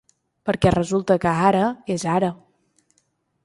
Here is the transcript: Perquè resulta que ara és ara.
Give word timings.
Perquè 0.49 0.71
resulta 0.75 1.17
que 1.25 1.33
ara 1.51 1.67
és 1.97 2.09
ara. 2.17 2.33